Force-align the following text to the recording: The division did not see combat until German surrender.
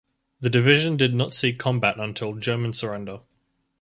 The 0.39 0.49
division 0.49 0.97
did 0.97 1.13
not 1.13 1.31
see 1.31 1.53
combat 1.53 1.99
until 1.99 2.33
German 2.33 2.73
surrender. 2.73 3.19